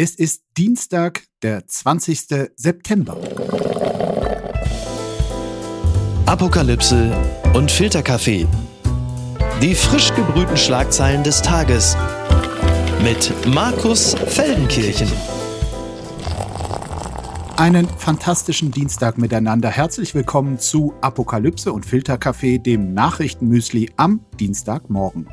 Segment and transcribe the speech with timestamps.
[0.00, 2.50] Es ist Dienstag, der 20.
[2.54, 3.16] September.
[6.24, 7.12] Apokalypse
[7.52, 8.46] und Filterkaffee.
[9.60, 11.96] Die frisch gebrühten Schlagzeilen des Tages
[13.02, 15.10] mit Markus Feldenkirchen.
[17.58, 19.68] Einen fantastischen Dienstag miteinander.
[19.68, 25.26] Herzlich willkommen zu Apokalypse und Filterkaffee, dem Nachrichtenmüsli am Dienstagmorgen.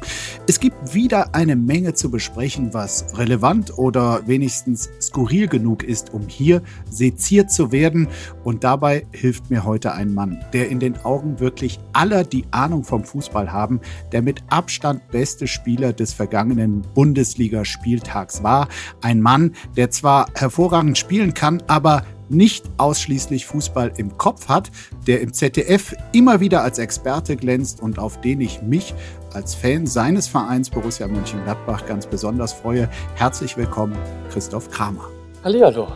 [0.48, 6.28] Es gibt wieder eine Menge zu besprechen, was relevant oder wenigstens skurril genug ist, um
[6.28, 8.08] hier seziert zu werden.
[8.44, 12.84] Und dabei hilft mir heute ein Mann, der in den Augen wirklich aller, die Ahnung
[12.84, 13.82] vom Fußball haben,
[14.12, 18.68] der mit Abstand beste Spieler des vergangenen Bundesligaspieltags war.
[19.04, 24.72] Ein Mann, der zwar hervorragend spielen kann, aber nicht ausschließlich Fußball im Kopf hat,
[25.08, 28.94] der im ZDF immer wieder als Experte glänzt und auf den ich mich
[29.34, 32.90] als Fan seines Vereins Borussia Mönchengladbach ganz besonders freue.
[33.16, 33.98] Herzlich willkommen,
[34.32, 35.10] Christoph Kramer.
[35.44, 35.88] Hallihallo.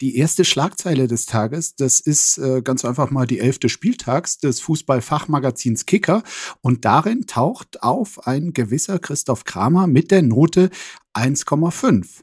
[0.00, 4.58] Die erste Schlagzeile des Tages, das ist äh, ganz einfach mal die elfte Spieltags des
[4.60, 6.22] Fußballfachmagazins Kicker
[6.62, 10.70] und darin taucht auf ein gewisser Christoph Kramer mit der Note
[11.12, 12.22] 1,5.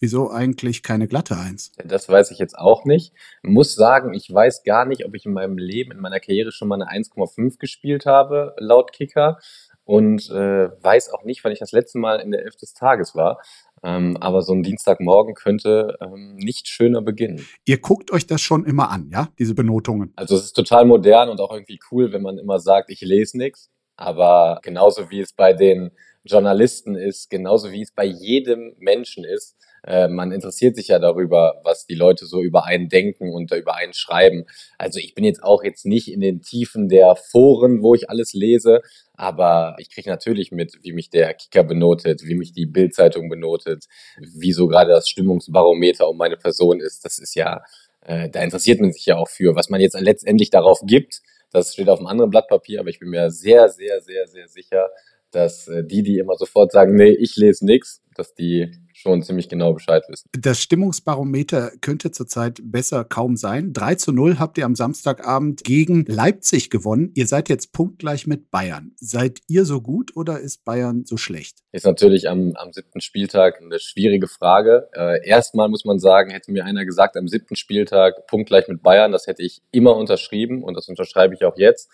[0.00, 1.72] Wieso eigentlich keine glatte Eins?
[1.84, 3.12] Das weiß ich jetzt auch nicht.
[3.42, 6.68] Muss sagen, ich weiß gar nicht, ob ich in meinem Leben, in meiner Karriere schon
[6.68, 9.38] mal eine 1,5 gespielt habe, laut Kicker.
[9.84, 13.14] Und äh, weiß auch nicht, wann ich das letzte Mal in der Elf des Tages
[13.14, 13.40] war.
[13.82, 17.46] Ähm, aber so ein Dienstagmorgen könnte ähm, nicht schöner beginnen.
[17.64, 19.28] Ihr guckt euch das schon immer an, ja?
[19.38, 20.12] Diese Benotungen.
[20.14, 23.38] Also es ist total modern und auch irgendwie cool, wenn man immer sagt, ich lese
[23.38, 23.70] nichts.
[23.96, 25.90] Aber genauso wie es bei den
[26.24, 31.60] Journalisten ist, genauso wie es bei jedem Menschen ist, äh, man interessiert sich ja darüber,
[31.64, 34.44] was die Leute so über einen denken und über einen schreiben.
[34.76, 38.32] Also ich bin jetzt auch jetzt nicht in den Tiefen der Foren, wo ich alles
[38.32, 38.82] lese,
[39.14, 43.86] aber ich kriege natürlich mit, wie mich der Kicker benotet, wie mich die Bildzeitung benotet,
[44.18, 47.04] wie so gerade das Stimmungsbarometer um meine Person ist.
[47.04, 47.62] Das ist ja,
[48.02, 49.54] äh, da interessiert man sich ja auch für.
[49.54, 52.98] Was man jetzt letztendlich darauf gibt, das steht auf einem anderen Blatt Papier, aber ich
[52.98, 54.90] bin mir sehr, sehr, sehr, sehr sicher,
[55.30, 59.48] dass äh, die, die immer sofort sagen, nee, ich lese nix, dass die schon ziemlich
[59.48, 60.28] genau Bescheid wissen.
[60.32, 63.72] Das Stimmungsbarometer könnte zurzeit besser kaum sein.
[63.72, 67.12] 3 zu 0 habt ihr am Samstagabend gegen Leipzig gewonnen.
[67.14, 68.92] Ihr seid jetzt punktgleich mit Bayern.
[68.96, 71.58] Seid ihr so gut oder ist Bayern so schlecht?
[71.72, 74.88] Ist natürlich am, am siebten Spieltag eine schwierige Frage.
[74.92, 79.12] Äh, erstmal muss man sagen, hätte mir einer gesagt, am siebten Spieltag punktgleich mit Bayern,
[79.12, 81.88] das hätte ich immer unterschrieben und das unterschreibe ich auch jetzt.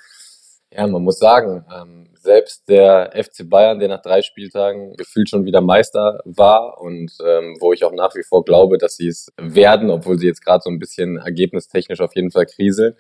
[0.77, 5.45] Ja, man muss sagen, ähm, selbst der FC Bayern, der nach drei Spieltagen gefühlt schon
[5.45, 9.33] wieder Meister war und ähm, wo ich auch nach wie vor glaube, dass sie es
[9.37, 12.97] werden, obwohl sie jetzt gerade so ein bisschen ergebnistechnisch auf jeden Fall kriseln.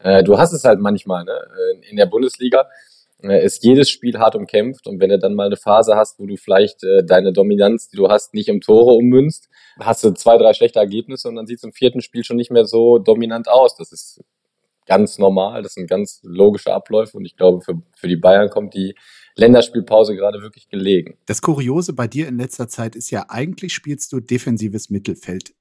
[0.00, 1.38] Äh, du hast es halt manchmal, ne?
[1.88, 2.68] In der Bundesliga
[3.22, 6.26] äh, ist jedes Spiel hart umkämpft und wenn du dann mal eine Phase hast, wo
[6.26, 9.48] du vielleicht äh, deine Dominanz, die du hast, nicht um Tore ummünzt,
[9.80, 12.50] hast du zwei, drei schlechte Ergebnisse und dann sieht es im vierten Spiel schon nicht
[12.50, 13.76] mehr so dominant aus.
[13.76, 14.20] Das ist
[14.86, 18.74] ganz normal, das sind ganz logische Abläufe und ich glaube, für, für die Bayern kommt
[18.74, 18.94] die
[19.36, 21.18] Länderspielpause gerade wirklich gelegen.
[21.26, 25.54] Das Kuriose bei dir in letzter Zeit ist ja, eigentlich spielst du defensives Mittelfeld.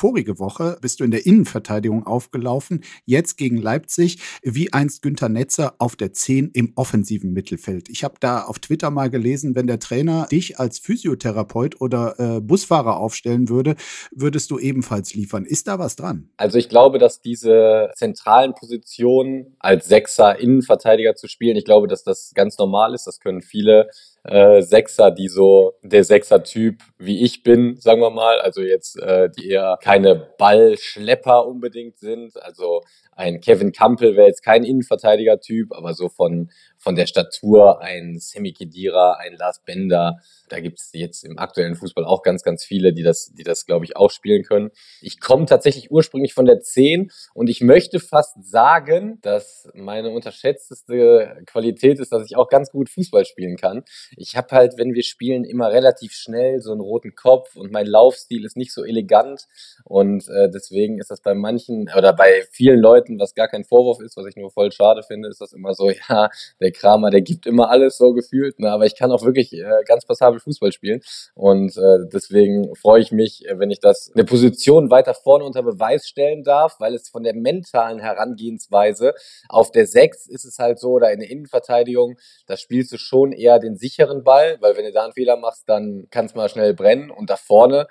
[0.00, 5.74] Vorige Woche bist du in der Innenverteidigung aufgelaufen, jetzt gegen Leipzig, wie einst Günther Netzer
[5.78, 7.88] auf der 10 im offensiven Mittelfeld.
[7.88, 12.40] Ich habe da auf Twitter mal gelesen, wenn der Trainer dich als Physiotherapeut oder äh,
[12.40, 13.74] Busfahrer aufstellen würde,
[14.12, 15.44] würdest du ebenfalls liefern.
[15.44, 16.30] Ist da was dran?
[16.36, 22.04] Also ich glaube, dass diese zentralen Positionen als Sechser Innenverteidiger zu spielen, ich glaube, dass
[22.04, 23.08] das ganz normal ist.
[23.08, 23.88] Das können viele
[24.24, 29.30] äh, Sechser, die so der Sechser-Typ wie ich bin, sagen wir mal, also jetzt äh,
[29.30, 32.40] die eher keine Ballschlepper unbedingt sind.
[32.42, 36.50] Also ein Kevin Campbell wäre jetzt kein Innenverteidiger-Typ, aber so von
[36.88, 40.22] von der Statur ein Semi Khedira, ein Lars Bender.
[40.48, 43.66] Da gibt es jetzt im aktuellen Fußball auch ganz, ganz viele, die das, die das,
[43.66, 44.70] glaube ich, auch spielen können.
[45.02, 51.42] Ich komme tatsächlich ursprünglich von der 10 und ich möchte fast sagen, dass meine unterschätzteste
[51.44, 53.84] Qualität ist, dass ich auch ganz gut Fußball spielen kann.
[54.16, 57.84] Ich habe halt, wenn wir spielen, immer relativ schnell so einen roten Kopf und mein
[57.84, 59.46] Laufstil ist nicht so elegant
[59.84, 64.00] und äh, deswegen ist das bei manchen oder bei vielen Leuten, was gar kein Vorwurf
[64.00, 66.30] ist, was ich nur voll schade finde, ist das immer so, ja,
[66.62, 68.70] der Kramer, der gibt immer alles so gefühlt, ne?
[68.70, 71.00] aber ich kann auch wirklich äh, ganz passabel Fußball spielen
[71.34, 75.62] und äh, deswegen freue ich mich, äh, wenn ich das eine Position weiter vorne unter
[75.62, 79.14] Beweis stellen darf, weil es von der mentalen Herangehensweise
[79.48, 82.16] auf der Sechs ist es halt so oder in der Innenverteidigung,
[82.46, 85.64] da spielst du schon eher den sicheren Ball, weil wenn du da einen Fehler machst,
[85.68, 87.86] dann kann es mal schnell brennen und da vorne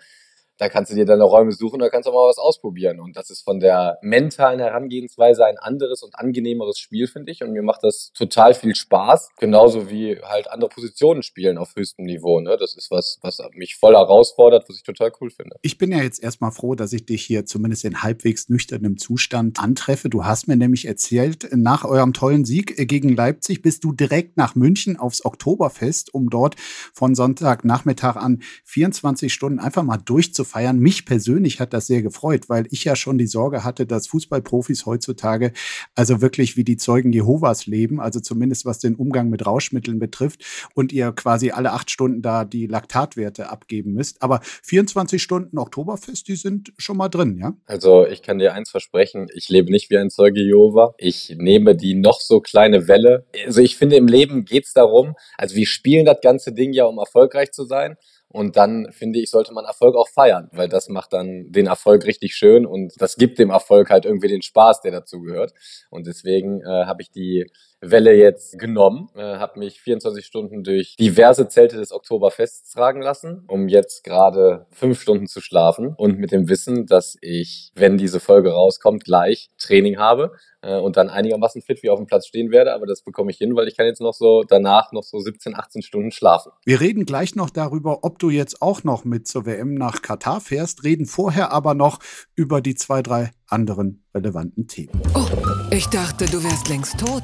[0.58, 3.00] da kannst du dir deine Räume suchen, da kannst du mal was ausprobieren.
[3.00, 7.44] Und das ist von der mentalen Herangehensweise ein anderes und angenehmeres Spiel, finde ich.
[7.44, 9.30] Und mir macht das total viel Spaß.
[9.40, 12.40] Genauso wie halt andere Positionen spielen auf höchstem Niveau.
[12.40, 12.58] Ne?
[12.60, 15.58] Das ist was, was mich voll herausfordert, was ich total cool finde.
[15.62, 19.60] Ich bin ja jetzt erstmal froh, dass ich dich hier zumindest in halbwegs nüchternem Zustand
[19.60, 20.10] antreffe.
[20.10, 24.56] Du hast mir nämlich erzählt, nach eurem tollen Sieg gegen Leipzig bist du direkt nach
[24.56, 26.56] München aufs Oktoberfest, um dort
[26.94, 29.98] von Sonntagnachmittag an 24 Stunden einfach mal
[30.48, 30.80] durchzufeiern.
[30.80, 34.86] Mich persönlich hat das sehr gefreut, weil ich ja schon die Sorge hatte, dass Fußballprofis
[34.86, 35.52] heutzutage
[35.96, 40.44] also wirklich wie die Zeugen Jehovas leben, also zumindest was den Umgang mit Rauschmitteln betrifft
[40.74, 44.22] und ihr quasi alle acht Stunden da die Laktatwerte abgeben müsst.
[44.22, 47.54] Aber 24 Stunden Oktoberfest, die sind schon mal drin, ja?
[47.66, 50.94] Also ich kann dir eins versprechen, ich lebe nicht wie ein Zeuge Jehova.
[50.98, 53.26] Ich nehme die noch so kleine Welle.
[53.46, 56.98] Also ich finde, im Leben geht's darum, also wir spielen das ganze Ding ja, um
[56.98, 57.98] erfolgreich zu sein.
[58.30, 62.06] Und dann finde ich, sollte man Erfolg auch feiern, weil das macht dann den Erfolg
[62.06, 65.54] richtig schön und das gibt dem Erfolg halt irgendwie den Spaß, der dazu gehört.
[65.90, 67.46] Und deswegen äh, habe ich die
[67.82, 73.44] Welle jetzt genommen, äh, habe mich 24 Stunden durch diverse Zelte des Oktoberfests tragen lassen,
[73.48, 78.20] um jetzt gerade fünf Stunden zu schlafen und mit dem Wissen, dass ich, wenn diese
[78.20, 80.32] Folge rauskommt, gleich Training habe
[80.62, 82.74] äh, und dann einigermaßen fit wie auf dem Platz stehen werde.
[82.74, 85.56] Aber das bekomme ich hin, weil ich kann jetzt noch so danach noch so 17,
[85.56, 86.52] 18 Stunden schlafen.
[86.66, 90.42] Wir reden gleich noch darüber, ob du jetzt auch noch mit zur WM nach Katar
[90.42, 92.00] fährst, reden vorher aber noch
[92.36, 95.00] über die zwei, drei anderen relevanten Themen.
[95.14, 95.28] Oh,
[95.72, 97.24] ich dachte, du wärst längst tot.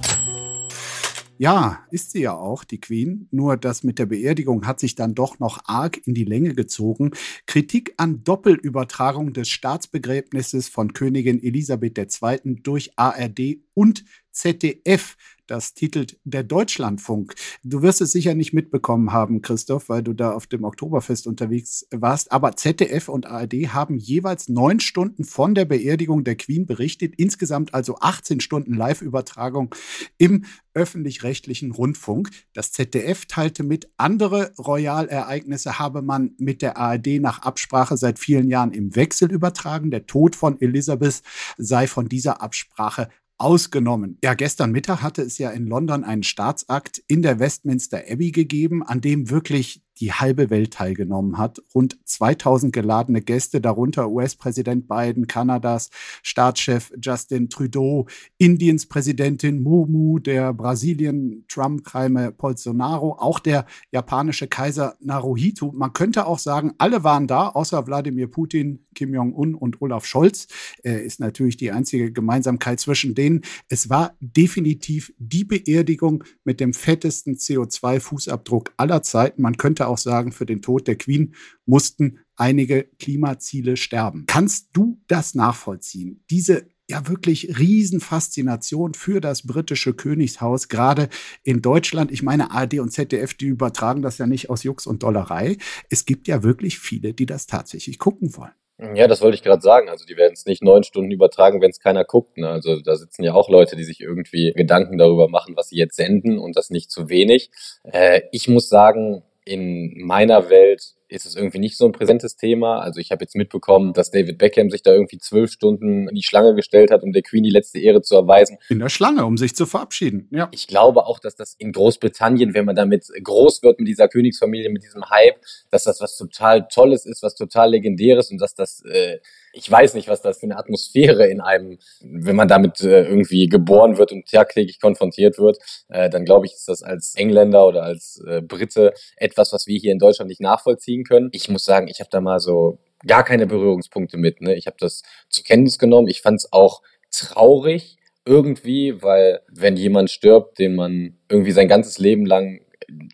[1.44, 3.28] Ja, ist sie ja auch, die Queen.
[3.30, 7.12] Nur das mit der Beerdigung hat sich dann doch noch arg in die Länge gezogen.
[7.48, 12.62] Kritik an Doppelübertragung des Staatsbegräbnisses von Königin Elisabeth II.
[12.64, 15.16] durch ARD und ZDF.
[15.46, 17.36] Das titelt der Deutschlandfunk.
[17.66, 21.86] Du wirst es sicher nicht mitbekommen haben, Christoph, weil du da auf dem Oktoberfest unterwegs
[21.92, 22.32] warst.
[22.32, 27.16] Aber ZDF und ARD haben jeweils neun Stunden von der Beerdigung der Queen berichtet.
[27.18, 29.76] Insgesamt also 18 Stunden Live-Übertragung
[30.18, 32.30] im öffentlich-rechtlichen Rundfunk.
[32.54, 38.48] Das ZDF teilte mit, andere Royalereignisse habe man mit der ARD nach Absprache seit vielen
[38.48, 39.92] Jahren im Wechsel übertragen.
[39.92, 41.22] Der Tod von Elisabeth
[41.58, 43.10] sei von dieser Absprache
[43.44, 44.18] ausgenommen.
[44.24, 48.84] Ja, gestern Mittag hatte es ja in London einen Staatsakt in der Westminster Abbey gegeben,
[48.84, 51.62] an dem wirklich die halbe Welt teilgenommen hat.
[51.74, 55.92] Rund 2000 geladene Gäste, darunter US-Präsident Biden, Kanadas
[56.24, 58.08] Staatschef Justin Trudeau,
[58.38, 65.72] Indiens Präsidentin Mumu, der Brasilien Trump Jaime Bolsonaro, auch der japanische Kaiser Naruhito.
[65.72, 70.48] Man könnte auch sagen, alle waren da, außer Wladimir Putin, Kim Jong-un und Olaf Scholz.
[70.84, 73.42] Äh, ist natürlich die einzige Gemeinsamkeit zwischen denen.
[73.70, 79.42] Es war definitiv die Beerdigung mit dem fettesten CO2-Fußabdruck aller Zeiten.
[79.42, 81.36] Man könnte auch sagen, für den Tod der Queen
[81.66, 84.26] mussten einige Klimaziele sterben.
[84.28, 86.24] Kannst du das nachvollziehen?
[86.30, 91.10] Diese ja wirklich Riesenfaszination für das britische Königshaus, gerade
[91.44, 92.12] in Deutschland.
[92.12, 95.58] Ich meine, ARD und ZDF, die übertragen das ja nicht aus Jux und Dollerei.
[95.90, 98.52] Es gibt ja wirklich viele, die das tatsächlich gucken wollen.
[98.96, 99.88] Ja, das wollte ich gerade sagen.
[99.88, 102.38] Also die werden es nicht neun Stunden übertragen, wenn es keiner guckt.
[102.38, 102.50] Ne?
[102.50, 105.96] Also da sitzen ja auch Leute, die sich irgendwie Gedanken darüber machen, was sie jetzt
[105.96, 107.52] senden und das nicht zu wenig.
[107.84, 112.80] Äh, ich muss sagen, in meiner Welt ist es irgendwie nicht so ein präsentes Thema.
[112.80, 116.24] Also ich habe jetzt mitbekommen, dass David Beckham sich da irgendwie zwölf Stunden in die
[116.24, 118.58] Schlange gestellt hat, um der Queen die letzte Ehre zu erweisen.
[118.70, 120.28] In der Schlange, um sich zu verabschieden.
[120.32, 120.50] Ja.
[120.52, 124.70] Ich glaube auch, dass das in Großbritannien, wenn man damit groß wird mit dieser Königsfamilie,
[124.70, 128.84] mit diesem Hype, dass das was total Tolles ist, was total Legendäres und dass das
[128.86, 129.20] äh,
[129.54, 133.48] ich weiß nicht, was das für eine Atmosphäre in einem, wenn man damit äh, irgendwie
[133.48, 135.58] geboren wird und tagtäglich konfrontiert wird,
[135.90, 139.78] äh, dann glaube ich, ist das als Engländer oder als äh, Brite etwas, was wir
[139.80, 141.30] hier in Deutschland nicht nachvollziehen können.
[141.32, 144.42] Ich muss sagen, ich habe da mal so gar keine Berührungspunkte mit.
[144.42, 144.56] Ne?
[144.56, 146.08] Ich habe das zur Kenntnis genommen.
[146.08, 146.82] Ich fand es auch
[147.12, 152.62] traurig irgendwie, weil wenn jemand stirbt, den man irgendwie sein ganzes Leben lang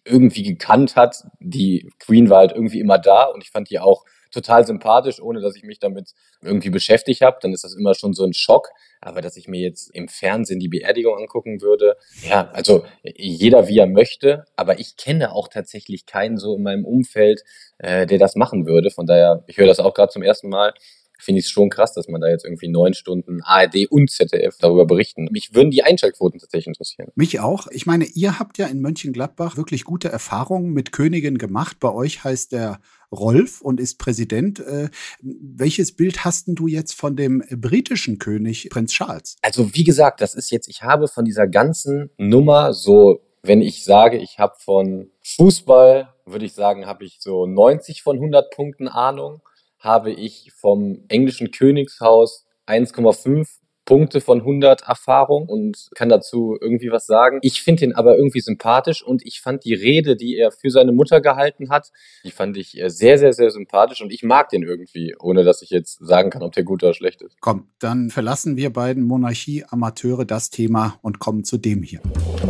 [0.05, 4.05] irgendwie gekannt hat, die Queen war halt irgendwie immer da und ich fand die auch
[4.31, 7.37] total sympathisch, ohne dass ich mich damit irgendwie beschäftigt habe.
[7.41, 8.69] Dann ist das immer schon so ein Schock.
[9.01, 11.95] Aber dass ich mir jetzt im Fernsehen die Beerdigung angucken würde,
[12.27, 16.83] ja, also jeder wie er möchte, aber ich kenne auch tatsächlich keinen so in meinem
[16.83, 17.43] Umfeld,
[17.77, 18.91] äh, der das machen würde.
[18.91, 20.73] Von daher, ich höre das auch gerade zum ersten Mal
[21.19, 24.57] finde ich es schon krass, dass man da jetzt irgendwie neun Stunden ARD und ZDF
[24.59, 25.27] darüber berichten.
[25.31, 27.11] Mich würden die Einschaltquoten tatsächlich interessieren.
[27.15, 27.67] Mich auch.
[27.71, 31.77] Ich meine, ihr habt ja in Mönchengladbach wirklich gute Erfahrungen mit Königen gemacht.
[31.79, 32.79] Bei euch heißt der
[33.11, 34.59] Rolf und ist Präsident.
[34.59, 34.89] Äh,
[35.21, 39.37] welches Bild hast du jetzt von dem britischen König Prinz Charles?
[39.41, 43.83] Also wie gesagt, das ist jetzt, ich habe von dieser ganzen Nummer so, wenn ich
[43.83, 48.87] sage, ich habe von Fußball, würde ich sagen, habe ich so 90 von 100 Punkten
[48.87, 49.41] Ahnung
[49.79, 53.59] habe ich vom englischen Königshaus 1,5
[53.89, 57.39] Punkte von 100 Erfahrung und kann dazu irgendwie was sagen.
[57.41, 60.91] Ich finde ihn aber irgendwie sympathisch und ich fand die Rede, die er für seine
[60.91, 61.91] Mutter gehalten hat,
[62.23, 65.63] die fand ich äh, sehr, sehr, sehr sympathisch und ich mag den irgendwie, ohne dass
[65.63, 67.35] ich jetzt sagen kann, ob der gut oder schlecht ist.
[67.41, 72.01] Komm, dann verlassen wir beiden Monarchie-Amateure das Thema und kommen zu dem hier.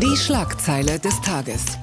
[0.02, 1.78] Die Schlagzeile des Tages.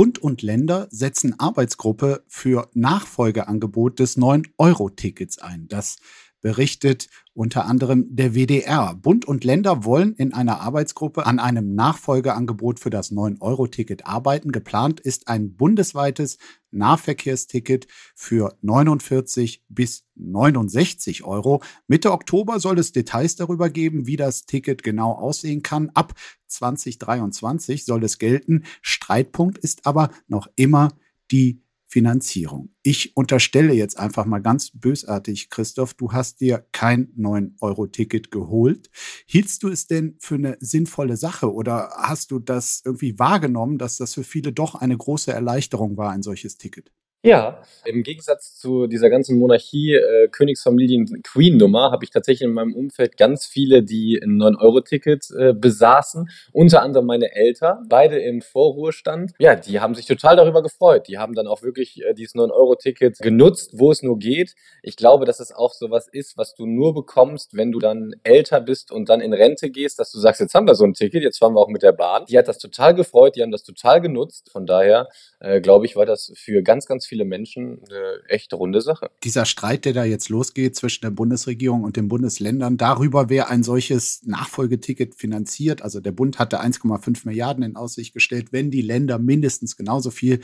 [0.00, 5.68] Bund und Länder setzen Arbeitsgruppe für Nachfolgeangebot des 9-Euro-Tickets ein.
[5.68, 5.98] Das
[6.40, 8.94] berichtet unter anderem der WDR.
[8.96, 14.52] Bund und Länder wollen in einer Arbeitsgruppe an einem Nachfolgeangebot für das 9-Euro-Ticket arbeiten.
[14.52, 16.36] Geplant ist ein bundesweites
[16.70, 21.62] Nahverkehrsticket für 49 bis 69 Euro.
[21.88, 25.88] Mitte Oktober soll es Details darüber geben, wie das Ticket genau aussehen kann.
[25.94, 26.12] Ab
[26.46, 28.64] 2023 soll es gelten.
[28.82, 30.90] Streitpunkt ist aber noch immer
[31.30, 32.70] die Finanzierung.
[32.84, 38.90] Ich unterstelle jetzt einfach mal ganz bösartig, Christoph, du hast dir kein 9-Euro-Ticket geholt.
[39.26, 43.96] Hieltst du es denn für eine sinnvolle Sache oder hast du das irgendwie wahrgenommen, dass
[43.96, 46.92] das für viele doch eine große Erleichterung war, ein solches Ticket?
[47.22, 52.74] Ja, im Gegensatz zu dieser ganzen Monarchie, äh, Königsfamilien, Queen-Nummer, habe ich tatsächlich in meinem
[52.74, 56.30] Umfeld ganz viele, die ein 9-Euro-Ticket äh, besaßen.
[56.52, 59.32] Unter anderem meine Eltern, beide im Vorruhestand.
[59.38, 61.08] Ja, die haben sich total darüber gefreut.
[61.08, 64.54] Die haben dann auch wirklich äh, dieses 9-Euro-Ticket genutzt, wo es nur geht.
[64.82, 68.62] Ich glaube, dass es auch sowas ist, was du nur bekommst, wenn du dann älter
[68.62, 71.22] bist und dann in Rente gehst, dass du sagst, jetzt haben wir so ein Ticket,
[71.22, 72.24] jetzt fahren wir auch mit der Bahn.
[72.30, 74.48] Die hat das total gefreut, die haben das total genutzt.
[74.50, 75.08] Von daher,
[75.40, 79.10] äh, glaube ich, war das für ganz, ganz viele Menschen eine echt runde Sache.
[79.24, 83.64] Dieser Streit, der da jetzt losgeht zwischen der Bundesregierung und den Bundesländern darüber, wer ein
[83.64, 85.82] solches Nachfolgeticket finanziert.
[85.82, 90.40] Also der Bund hatte 1,5 Milliarden in Aussicht gestellt, wenn die Länder mindestens genauso viel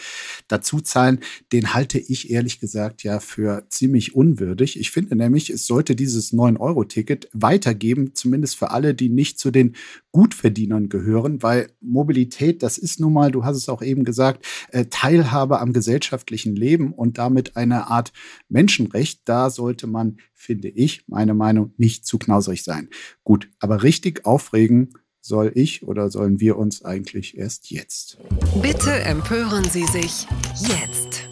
[0.48, 1.20] dazu zahlen.
[1.52, 4.78] Den halte ich ehrlich gesagt ja für ziemlich unwürdig.
[4.80, 9.76] Ich finde nämlich, es sollte dieses 9-Euro-Ticket weitergeben, zumindest für alle, die nicht zu den
[10.16, 14.86] Gutverdienern gehören, weil Mobilität, das ist nun mal, du hast es auch eben gesagt, äh,
[14.86, 18.14] Teilhabe am gesellschaftlichen Leben und damit eine Art
[18.48, 19.20] Menschenrecht.
[19.26, 22.88] Da sollte man, finde ich, meine Meinung, nicht zu knausrig sein.
[23.24, 28.16] Gut, aber richtig aufregen soll ich oder sollen wir uns eigentlich erst jetzt?
[28.62, 30.26] Bitte empören Sie sich
[30.60, 31.28] jetzt.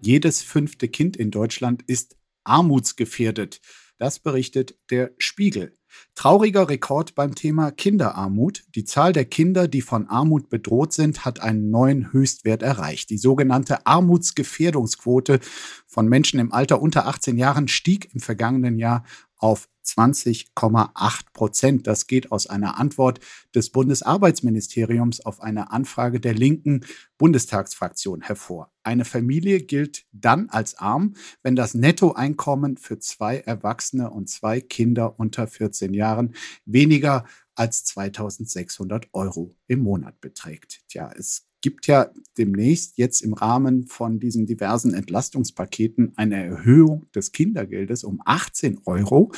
[0.00, 3.60] Jedes fünfte Kind in Deutschland ist armutsgefährdet.
[3.98, 5.76] Das berichtet der Spiegel.
[6.14, 8.64] Trauriger Rekord beim Thema Kinderarmut.
[8.74, 13.10] Die Zahl der Kinder, die von Armut bedroht sind, hat einen neuen Höchstwert erreicht.
[13.10, 15.40] Die sogenannte Armutsgefährdungsquote
[15.86, 19.04] von Menschen im Alter unter 18 Jahren stieg im vergangenen Jahr
[19.44, 21.86] auf 20,8 Prozent.
[21.86, 23.20] Das geht aus einer Antwort
[23.54, 26.86] des Bundesarbeitsministeriums auf eine Anfrage der linken
[27.18, 28.72] Bundestagsfraktion hervor.
[28.84, 35.20] Eine Familie gilt dann als arm, wenn das Nettoeinkommen für zwei Erwachsene und zwei Kinder
[35.20, 36.34] unter 14 Jahren
[36.64, 40.82] weniger als 2600 Euro im Monat beträgt.
[40.88, 47.32] Tja, es gibt ja demnächst jetzt im Rahmen von diesen diversen Entlastungspaketen eine Erhöhung des
[47.32, 49.32] Kindergeldes um 18 Euro.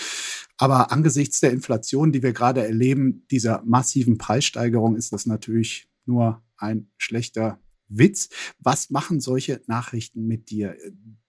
[0.56, 6.42] Aber angesichts der Inflation, die wir gerade erleben, dieser massiven Preissteigerung, ist das natürlich nur
[6.56, 8.28] ein schlechter Witz.
[8.58, 10.76] Was machen solche Nachrichten mit dir,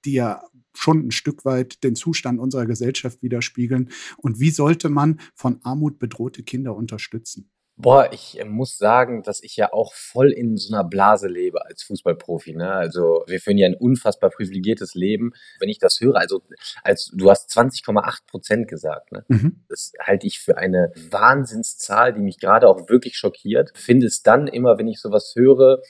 [0.07, 0.41] die ja
[0.73, 3.89] schon ein Stück weit den Zustand unserer Gesellschaft widerspiegeln?
[4.17, 7.51] Und wie sollte man von Armut bedrohte Kinder unterstützen?
[7.79, 11.63] Boah, ich äh, muss sagen, dass ich ja auch voll in so einer Blase lebe
[11.63, 12.55] als Fußballprofi.
[12.55, 12.71] Ne?
[12.71, 15.33] Also wir führen ja ein unfassbar privilegiertes Leben.
[15.59, 16.41] Wenn ich das höre, also
[16.83, 19.23] als du hast 20,8 Prozent gesagt, ne?
[19.27, 19.63] Mhm.
[19.69, 23.71] das halte ich für eine Wahnsinnszahl, die mich gerade auch wirklich schockiert.
[23.75, 25.83] Finde es dann immer, wenn ich sowas höre,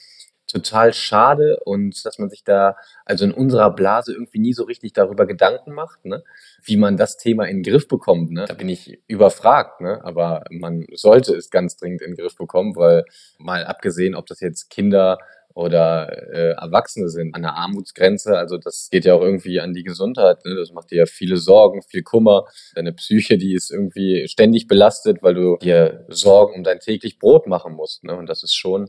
[0.48, 4.94] total schade und dass man sich da, also in unserer Blase irgendwie nie so richtig
[4.94, 6.24] darüber Gedanken macht, ne?
[6.62, 8.30] wie man das Thema in den Griff bekommt.
[8.30, 8.46] Ne?
[8.48, 10.00] Da bin ich überfragt, ne?
[10.02, 13.04] aber man sollte es ganz dringend in den Griff bekommen, weil
[13.38, 15.18] mal abgesehen, ob das jetzt Kinder
[15.58, 18.38] oder äh, Erwachsene sind an der Armutsgrenze.
[18.38, 20.44] Also das geht ja auch irgendwie an die Gesundheit.
[20.44, 20.54] Ne?
[20.54, 22.44] Das macht dir ja viele Sorgen, viel Kummer.
[22.76, 27.48] Deine Psyche, die ist irgendwie ständig belastet, weil du dir Sorgen um dein täglich Brot
[27.48, 28.04] machen musst.
[28.04, 28.14] Ne?
[28.14, 28.88] Und das ist schon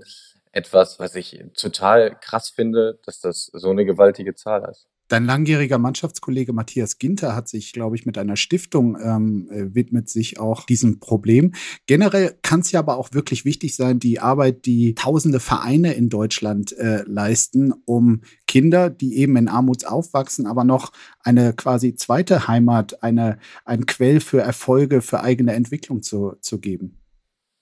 [0.52, 4.88] etwas, was ich total krass finde, dass das so eine gewaltige Zahl ist.
[5.10, 10.08] Dein langjähriger Mannschaftskollege Matthias Ginter hat sich, glaube ich, mit einer Stiftung ähm, äh, widmet
[10.08, 11.56] sich auch diesem Problem.
[11.88, 16.10] Generell kann es ja aber auch wirklich wichtig sein, die Arbeit, die tausende Vereine in
[16.10, 20.92] Deutschland äh, leisten, um Kinder, die eben in Armut aufwachsen, aber noch
[21.24, 26.99] eine quasi zweite Heimat, eine, ein Quell für Erfolge, für eigene Entwicklung zu, zu geben.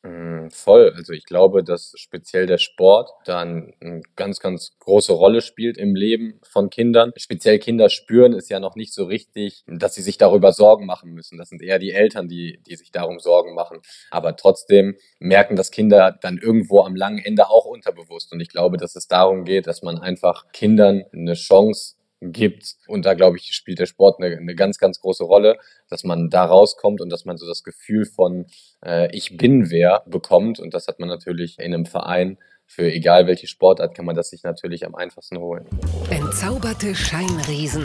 [0.08, 0.94] Mm, voll.
[0.96, 5.96] Also ich glaube, dass speziell der Sport dann eine ganz, ganz große Rolle spielt im
[5.96, 7.12] Leben von Kindern.
[7.18, 11.12] Speziell Kinder spüren es ja noch nicht so richtig, dass sie sich darüber Sorgen machen
[11.12, 11.38] müssen.
[11.38, 13.80] Das sind eher die Eltern, die, die sich darum Sorgen machen.
[14.10, 18.32] Aber trotzdem merken das Kinder dann irgendwo am langen Ende auch unterbewusst.
[18.32, 22.76] Und ich glaube, dass es darum geht, dass man einfach Kindern eine Chance gibt.
[22.88, 25.58] Und da, glaube ich, spielt der Sport eine, eine ganz, ganz große Rolle,
[25.90, 28.46] dass man da rauskommt und dass man so das Gefühl von
[28.86, 30.60] äh, Ich bin wer bekommt.
[30.60, 32.38] Und das hat man natürlich in einem Verein.
[32.66, 35.66] Für egal welche Sportart kann man das sich natürlich am einfachsten holen.
[36.10, 37.84] Entzauberte Scheinriesen.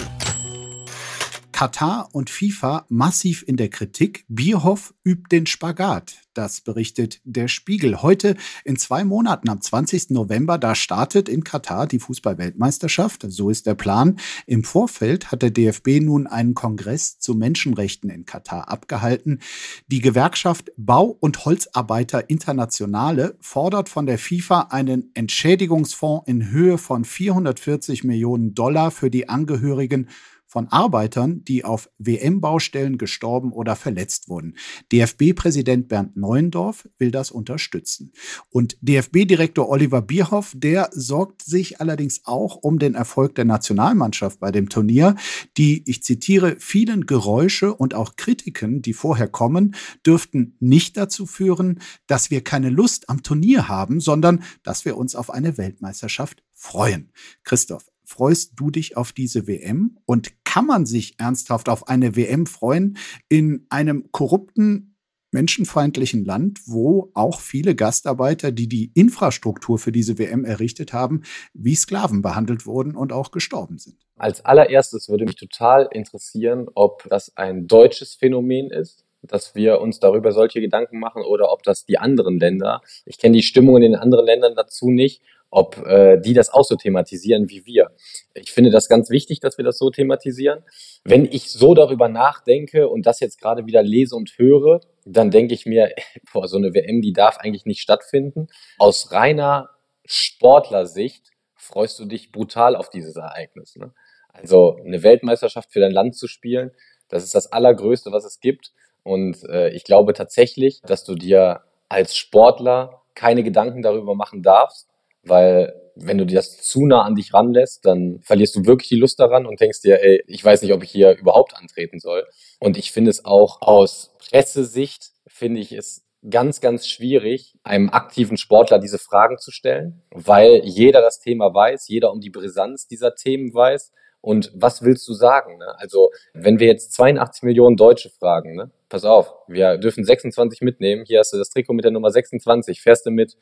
[1.63, 4.25] Katar und FIFA massiv in der Kritik.
[4.27, 6.17] Bierhoff übt den Spagat.
[6.35, 8.03] Das berichtet der Spiegel.
[8.03, 10.11] Heute in zwei Monaten, am 20.
[10.11, 13.27] November, da startet in Katar die Fußballweltmeisterschaft.
[13.29, 14.19] So ist der Plan.
[14.47, 19.39] Im Vorfeld hat der DFB nun einen Kongress zu Menschenrechten in Katar abgehalten.
[19.87, 27.05] Die Gewerkschaft Bau- und Holzarbeiter Internationale fordert von der FIFA einen Entschädigungsfonds in Höhe von
[27.05, 30.09] 440 Millionen Dollar für die Angehörigen
[30.53, 34.59] von Arbeitern, die auf WM-Baustellen gestorben oder verletzt wurden.
[34.93, 38.13] DFB-Präsident Bernd Neuendorf will das unterstützen.
[38.51, 44.53] Und DFB-Direktor Oliver Bierhoff, der sorgt sich allerdings auch um den Erfolg der Nationalmannschaft bei
[44.53, 45.17] dem Turnier.
[45.57, 51.81] Die, ich zitiere, vielen Geräusche und auch Kritiken, die vorher kommen, dürften nicht dazu führen,
[52.07, 57.11] dass wir keine Lust am Turnier haben, sondern dass wir uns auf eine Weltmeisterschaft freuen.
[57.43, 59.99] Christoph, freust du dich auf diese WM?
[60.05, 62.99] Und kann man sich ernsthaft auf eine WM freuen
[63.31, 64.99] in einem korrupten,
[65.31, 71.23] menschenfeindlichen Land, wo auch viele Gastarbeiter, die die Infrastruktur für diese WM errichtet haben,
[71.55, 73.97] wie Sklaven behandelt wurden und auch gestorben sind?
[74.19, 80.01] Als allererstes würde mich total interessieren, ob das ein deutsches Phänomen ist dass wir uns
[80.01, 83.83] darüber solche Gedanken machen oder ob das die anderen Länder, ich kenne die Stimmung in
[83.83, 87.91] den anderen Ländern dazu nicht, ob äh, die das auch so thematisieren wie wir.
[88.33, 90.65] Ich finde das ganz wichtig, dass wir das so thematisieren.
[91.05, 95.53] Wenn ich so darüber nachdenke und das jetzt gerade wieder lese und höre, dann denke
[95.53, 95.91] ich mir,
[96.33, 98.49] boah, so eine WM, die darf eigentlich nicht stattfinden.
[98.79, 99.69] Aus reiner
[100.07, 103.77] Sportlersicht freust du dich brutal auf dieses Ereignis.
[103.77, 103.93] Ne?
[104.33, 106.71] Also eine Weltmeisterschaft für dein Land zu spielen,
[107.09, 108.73] das ist das Allergrößte, was es gibt.
[109.03, 114.89] Und äh, ich glaube tatsächlich, dass du dir als Sportler keine Gedanken darüber machen darfst,
[115.23, 118.97] weil wenn du dir das zu nah an dich ranlässt, dann verlierst du wirklich die
[118.97, 122.27] Lust daran und denkst dir, ey, ich weiß nicht, ob ich hier überhaupt antreten soll.
[122.61, 128.37] Und ich finde es auch aus Pressesicht, finde ich es ganz, ganz schwierig, einem aktiven
[128.37, 133.15] Sportler diese Fragen zu stellen, weil jeder das Thema weiß, jeder um die Brisanz dieser
[133.15, 133.93] Themen weiß.
[134.21, 135.59] Und was willst du sagen?
[135.59, 135.75] Ne?
[135.79, 138.71] Also, wenn wir jetzt 82 Millionen Deutsche fragen, ne?
[138.89, 142.81] pass auf, wir dürfen 26 mitnehmen, hier hast du das Trikot mit der Nummer 26,
[142.81, 143.37] fährst du mit,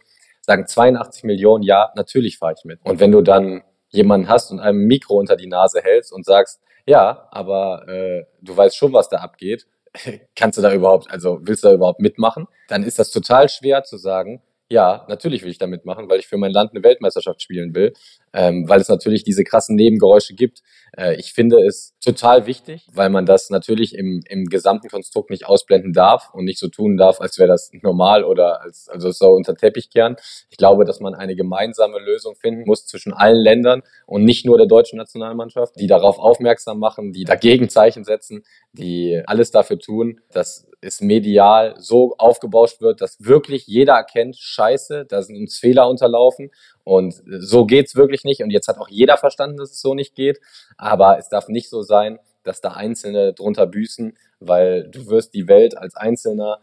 [0.50, 2.80] sagen 82 Millionen, ja, natürlich fahre ich mit.
[2.82, 6.60] Und wenn du dann jemanden hast und einem Mikro unter die Nase hältst und sagst,
[6.86, 9.66] ja, aber äh, du weißt schon, was da abgeht,
[10.36, 12.48] kannst du da überhaupt, also willst du da überhaupt mitmachen?
[12.68, 16.28] Dann ist das total schwer zu sagen, ja, natürlich will ich da mitmachen, weil ich
[16.28, 17.92] für mein Land eine Weltmeisterschaft spielen will,
[18.32, 20.60] ähm, weil es natürlich diese krassen Nebengeräusche gibt.
[20.96, 25.44] Äh, ich finde es total wichtig, weil man das natürlich im, im gesamten Konstrukt nicht
[25.44, 29.30] ausblenden darf und nicht so tun darf, als wäre das normal oder als also so
[29.30, 30.14] unter Teppich kehren.
[30.50, 34.56] Ich glaube, dass man eine gemeinsame Lösung finden muss zwischen allen Ländern und nicht nur
[34.56, 40.20] der deutschen Nationalmannschaft, die darauf aufmerksam machen, die dagegen Zeichen setzen, die alles dafür tun,
[40.30, 45.88] dass es medial so aufgebauscht wird, dass wirklich jeder erkennt, scheiße, da sind uns Fehler
[45.88, 46.50] unterlaufen
[46.84, 48.42] und so geht's wirklich nicht.
[48.42, 50.40] Und jetzt hat auch jeder verstanden, dass es so nicht geht.
[50.78, 55.48] Aber es darf nicht so sein, dass da Einzelne drunter büßen, weil du wirst die
[55.48, 56.60] Welt als Einzelner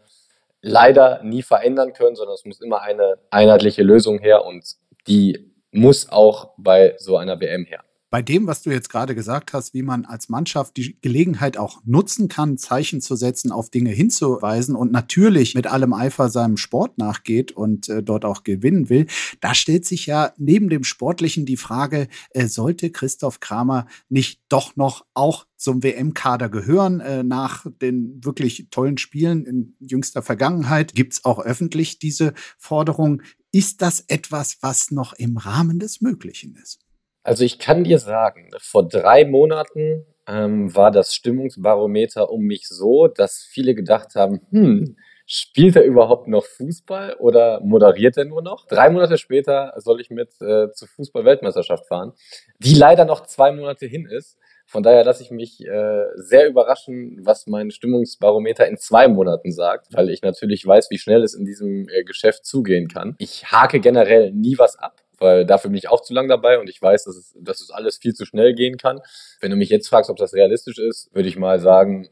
[0.60, 4.64] leider nie verändern können, sondern es muss immer eine einheitliche Lösung her und
[5.06, 9.52] die muss auch bei so einer WM her bei dem, was du jetzt gerade gesagt
[9.52, 13.90] hast, wie man als Mannschaft die Gelegenheit auch nutzen kann, Zeichen zu setzen, auf Dinge
[13.90, 19.06] hinzuweisen und natürlich mit allem Eifer seinem Sport nachgeht und äh, dort auch gewinnen will,
[19.40, 24.76] da stellt sich ja neben dem Sportlichen die Frage, äh, sollte Christoph Kramer nicht doch
[24.76, 27.00] noch auch zum WM-Kader gehören.
[27.00, 33.22] Äh, nach den wirklich tollen Spielen in jüngster Vergangenheit gibt es auch öffentlich diese Forderung.
[33.52, 36.87] Ist das etwas, was noch im Rahmen des Möglichen ist?
[37.28, 43.06] Also ich kann dir sagen, vor drei Monaten ähm, war das Stimmungsbarometer um mich so,
[43.06, 48.66] dass viele gedacht haben, hm, spielt er überhaupt noch Fußball oder moderiert er nur noch?
[48.66, 52.14] Drei Monate später soll ich mit äh, zur Fußball-Weltmeisterschaft fahren,
[52.60, 57.20] die leider noch zwei Monate hin ist, Von daher lasse ich mich äh, sehr überraschen,
[57.24, 61.44] was mein Stimmungsbarometer in zwei Monaten sagt, weil ich natürlich weiß, wie schnell es in
[61.44, 63.16] diesem äh, Geschäft zugehen kann.
[63.18, 66.68] Ich hake generell nie was ab weil dafür bin ich auch zu lang dabei und
[66.68, 69.00] ich weiß, dass es, dass es alles viel zu schnell gehen kann.
[69.40, 72.08] Wenn du mich jetzt fragst, ob das realistisch ist, würde ich mal sagen,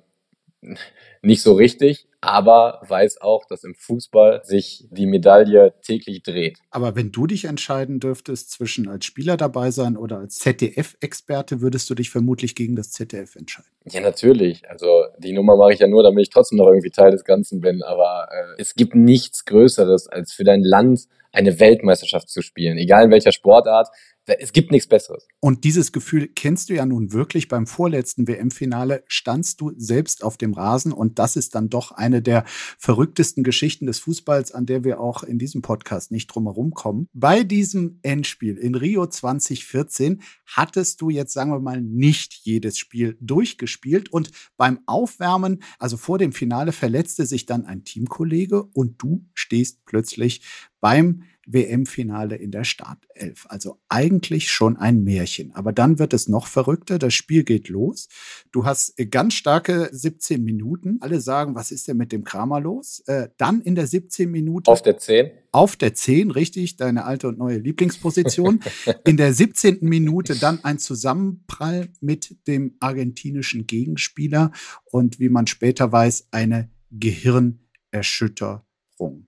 [1.22, 6.58] nicht so richtig, aber weiß auch, dass im Fußball sich die Medaille täglich dreht.
[6.70, 11.88] Aber wenn du dich entscheiden dürftest zwischen als Spieler dabei sein oder als ZDF-Experte, würdest
[11.88, 13.70] du dich vermutlich gegen das ZDF entscheiden.
[13.84, 14.68] Ja, natürlich.
[14.68, 17.60] Also die Nummer mache ich ja nur, damit ich trotzdem noch irgendwie Teil des Ganzen
[17.60, 17.82] bin.
[17.82, 21.06] Aber äh, es gibt nichts Größeres, als für dein Land
[21.36, 23.88] eine Weltmeisterschaft zu spielen, egal in welcher Sportart.
[24.26, 25.28] Es gibt nichts Besseres.
[25.40, 27.46] Und dieses Gefühl kennst du ja nun wirklich.
[27.46, 32.22] Beim vorletzten WM-Finale standst du selbst auf dem Rasen und das ist dann doch eine
[32.22, 32.44] der
[32.78, 37.08] verrücktesten Geschichten des Fußballs, an der wir auch in diesem Podcast nicht drumherum kommen.
[37.12, 43.16] Bei diesem Endspiel in Rio 2014 hattest du jetzt, sagen wir mal, nicht jedes Spiel
[43.20, 49.24] durchgespielt und beim Aufwärmen, also vor dem Finale, verletzte sich dann ein Teamkollege und du
[49.34, 50.42] stehst plötzlich
[50.80, 53.46] beim WM-Finale in der Startelf.
[53.48, 55.54] Also eigentlich schon ein Märchen.
[55.54, 56.98] Aber dann wird es noch verrückter.
[56.98, 58.08] Das Spiel geht los.
[58.52, 60.98] Du hast ganz starke 17 Minuten.
[61.00, 63.02] Alle sagen, was ist denn mit dem Kramer los?
[63.06, 64.70] Äh, dann in der 17 Minute.
[64.70, 65.30] Auf der 10?
[65.52, 68.60] Auf der 10, richtig, deine alte und neue Lieblingsposition.
[69.04, 69.78] in der 17.
[69.80, 74.52] Minute dann ein Zusammenprall mit dem argentinischen Gegenspieler
[74.84, 79.25] und wie man später weiß, eine Gehirnerschütterung.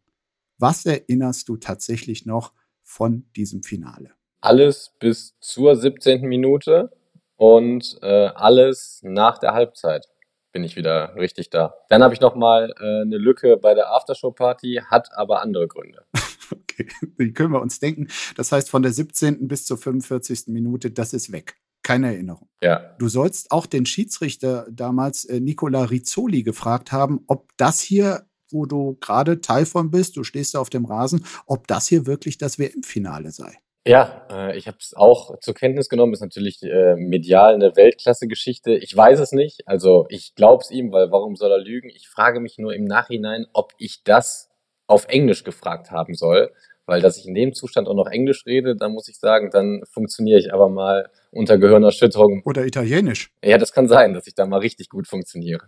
[0.58, 4.10] Was erinnerst du tatsächlich noch von diesem Finale?
[4.40, 6.22] Alles bis zur 17.
[6.22, 6.90] Minute
[7.36, 10.08] und äh, alles nach der Halbzeit
[10.52, 11.74] bin ich wieder richtig da.
[11.88, 16.04] Dann habe ich noch mal äh, eine Lücke bei der Aftershow-Party, hat aber andere Gründe.
[16.52, 16.88] okay,
[17.20, 18.08] die können wir uns denken.
[18.36, 19.46] Das heißt, von der 17.
[19.46, 20.48] bis zur 45.
[20.48, 21.56] Minute, das ist weg.
[21.84, 22.48] Keine Erinnerung.
[22.62, 22.96] Ja.
[22.98, 28.66] Du sollst auch den Schiedsrichter damals, äh, Nicola Rizzoli, gefragt haben, ob das hier wo
[28.66, 32.38] du gerade Teil von bist, du stehst da auf dem Rasen, ob das hier wirklich
[32.38, 33.58] das WM-Finale sei.
[33.86, 36.12] Ja, äh, ich habe es auch zur Kenntnis genommen.
[36.12, 38.74] Ist natürlich äh, medial eine Weltklasse-Geschichte.
[38.74, 39.66] Ich weiß es nicht.
[39.66, 41.88] Also ich glaube es ihm, weil warum soll er lügen?
[41.88, 44.50] Ich frage mich nur im Nachhinein, ob ich das
[44.86, 46.52] auf Englisch gefragt haben soll.
[46.84, 49.82] Weil dass ich in dem Zustand auch noch Englisch rede, dann muss ich sagen, dann
[49.90, 52.42] funktioniere ich aber mal unter Gehirnerschütterung.
[52.44, 53.30] Oder Italienisch.
[53.42, 55.66] Ja, das kann sein, dass ich da mal richtig gut funktioniere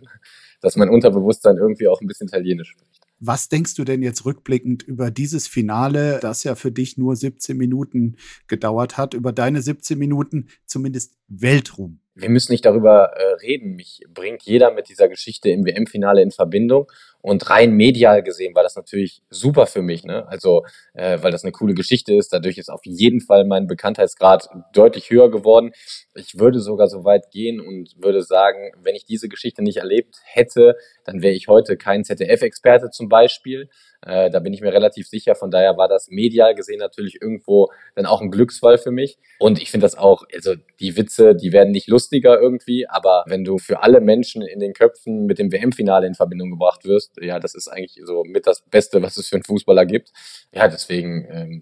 [0.61, 3.01] dass mein Unterbewusstsein irgendwie auch ein bisschen Italienisch spricht.
[3.19, 7.55] Was denkst du denn jetzt rückblickend über dieses Finale, das ja für dich nur 17
[7.55, 8.15] Minuten
[8.47, 11.99] gedauert hat, über deine 17 Minuten zumindest Weltruhm?
[12.15, 13.75] Wir müssen nicht darüber äh, reden.
[13.75, 16.91] Mich bringt jeder mit dieser Geschichte im WM-Finale in Verbindung.
[17.21, 20.27] Und rein medial gesehen war das natürlich super für mich, ne?
[20.27, 22.33] Also, äh, weil das eine coole Geschichte ist.
[22.33, 25.71] Dadurch ist auf jeden Fall mein Bekanntheitsgrad deutlich höher geworden.
[26.15, 30.17] Ich würde sogar so weit gehen und würde sagen, wenn ich diese Geschichte nicht erlebt
[30.23, 33.69] hätte, dann wäre ich heute kein ZDF-Experte zum Beispiel.
[34.03, 35.35] Äh, da bin ich mir relativ sicher.
[35.35, 39.19] Von daher war das medial gesehen natürlich irgendwo dann auch ein Glücksfall für mich.
[39.39, 43.43] Und ich finde das auch, also die Witze, die werden nicht lustiger irgendwie, aber wenn
[43.43, 47.39] du für alle Menschen in den Köpfen mit dem WM-Finale in Verbindung gebracht wirst, ja,
[47.39, 50.11] das ist eigentlich so mit das Beste, was es für einen Fußballer gibt.
[50.53, 51.61] Ja, deswegen ähm,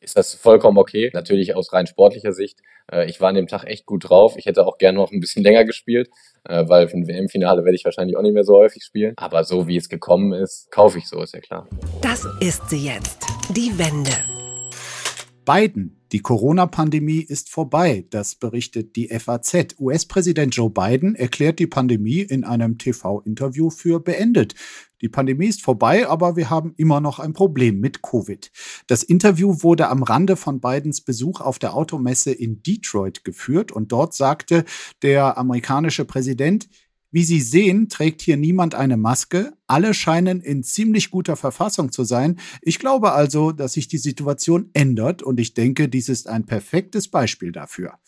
[0.00, 1.10] ist das vollkommen okay.
[1.12, 2.60] Natürlich aus rein sportlicher Sicht.
[2.90, 4.34] Äh, ich war an dem Tag echt gut drauf.
[4.36, 6.08] Ich hätte auch gerne noch ein bisschen länger gespielt,
[6.44, 9.14] äh, weil für ein WM-Finale werde ich wahrscheinlich auch nicht mehr so häufig spielen.
[9.16, 11.68] Aber so wie es gekommen ist, kaufe ich so, ist ja klar.
[12.00, 13.24] Das ist sie jetzt.
[13.50, 14.12] Die Wende.
[15.44, 15.97] Biden.
[16.12, 19.76] Die Corona-Pandemie ist vorbei, das berichtet die FAZ.
[19.78, 24.54] US-Präsident Joe Biden erklärt die Pandemie in einem TV-Interview für beendet.
[25.02, 28.50] Die Pandemie ist vorbei, aber wir haben immer noch ein Problem mit Covid.
[28.86, 33.92] Das Interview wurde am Rande von Bidens Besuch auf der Automesse in Detroit geführt und
[33.92, 34.64] dort sagte
[35.02, 36.68] der amerikanische Präsident,
[37.10, 39.52] wie Sie sehen, trägt hier niemand eine Maske.
[39.66, 42.38] Alle scheinen in ziemlich guter Verfassung zu sein.
[42.62, 47.08] Ich glaube also, dass sich die Situation ändert und ich denke, dies ist ein perfektes
[47.08, 47.98] Beispiel dafür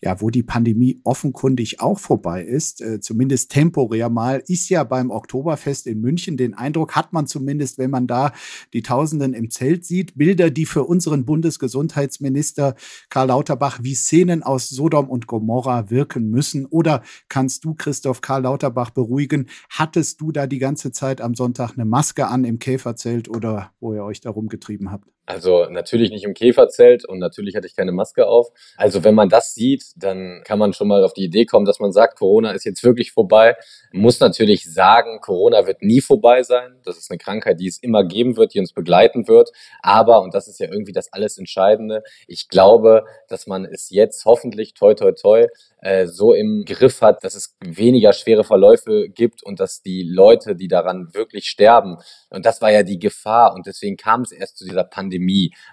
[0.00, 5.10] ja, wo die Pandemie offenkundig auch vorbei ist, äh, zumindest temporär mal, ist ja beim
[5.10, 6.36] Oktoberfest in München.
[6.36, 8.32] Den Eindruck hat man zumindest, wenn man da
[8.72, 10.16] die Tausenden im Zelt sieht.
[10.16, 12.76] Bilder, die für unseren Bundesgesundheitsminister
[13.10, 16.66] Karl Lauterbach wie Szenen aus Sodom und Gomorra wirken müssen.
[16.66, 19.48] Oder kannst du, Christoph Karl Lauterbach, beruhigen?
[19.68, 23.94] Hattest du da die ganze Zeit am Sonntag eine Maske an im Käferzelt oder wo
[23.94, 25.17] ihr euch darum getrieben habt?
[25.28, 28.48] Also natürlich nicht im Käferzelt und natürlich hatte ich keine Maske auf.
[28.78, 31.80] Also wenn man das sieht, dann kann man schon mal auf die Idee kommen, dass
[31.80, 33.54] man sagt, Corona ist jetzt wirklich vorbei.
[33.92, 36.80] Muss natürlich sagen, Corona wird nie vorbei sein.
[36.82, 39.50] Das ist eine Krankheit, die es immer geben wird, die uns begleiten wird.
[39.82, 44.24] Aber, und das ist ja irgendwie das alles Entscheidende, ich glaube, dass man es jetzt
[44.24, 45.46] hoffentlich, toi, toi, toi,
[45.82, 50.56] äh, so im Griff hat, dass es weniger schwere Verläufe gibt und dass die Leute,
[50.56, 51.98] die daran wirklich sterben,
[52.30, 55.17] und das war ja die Gefahr und deswegen kam es erst zu dieser Pandemie,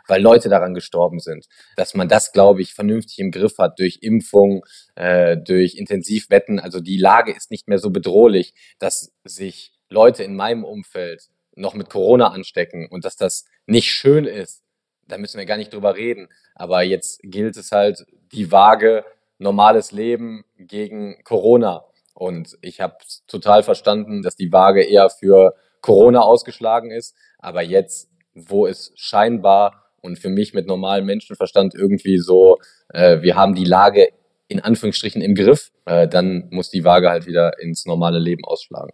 [0.08, 3.99] weil Leute daran gestorben sind, dass man das, glaube ich, vernünftig im Griff hat durch
[4.01, 4.63] Impfung,
[4.95, 6.60] äh, durch Intensivwetten.
[6.60, 11.73] Also die Lage ist nicht mehr so bedrohlich, dass sich Leute in meinem Umfeld noch
[11.73, 14.63] mit Corona anstecken und dass das nicht schön ist,
[15.08, 16.29] da müssen wir gar nicht drüber reden.
[16.55, 19.05] Aber jetzt gilt es halt, die Waage
[19.38, 21.86] normales Leben gegen Corona.
[22.13, 27.15] Und ich habe total verstanden, dass die Waage eher für Corona ausgeschlagen ist.
[27.38, 33.36] Aber jetzt, wo es scheinbar und für mich mit normalem Menschenverstand irgendwie so, äh, wir
[33.36, 34.10] haben die Lage
[34.48, 38.91] in Anführungsstrichen im Griff, äh, dann muss die Waage halt wieder ins normale Leben ausschlagen.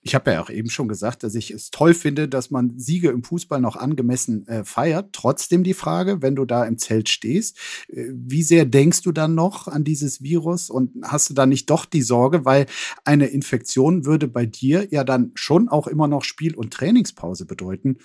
[0.00, 3.10] Ich habe ja auch eben schon gesagt, dass ich es toll finde, dass man Siege
[3.10, 5.12] im Fußball noch angemessen äh, feiert.
[5.12, 9.34] Trotzdem die Frage, wenn du da im Zelt stehst, äh, wie sehr denkst du dann
[9.34, 12.66] noch an dieses Virus und hast du da nicht doch die Sorge, weil
[13.04, 17.98] eine Infektion würde bei dir ja dann schon auch immer noch Spiel- und Trainingspause bedeuten